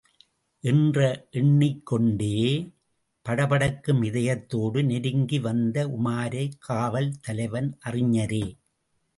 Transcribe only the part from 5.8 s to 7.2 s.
உமாரை காவல்